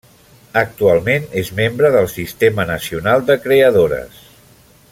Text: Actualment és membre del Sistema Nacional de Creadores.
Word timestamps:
Actualment 0.61 1.27
és 1.41 1.51
membre 1.59 1.91
del 1.97 2.09
Sistema 2.15 2.67
Nacional 2.73 3.25
de 3.31 3.37
Creadores. 3.47 4.21